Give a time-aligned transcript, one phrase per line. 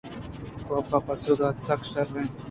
[0.67, 1.57] کاف ءَ پسو دات!
[1.65, 2.29] سک شرّیں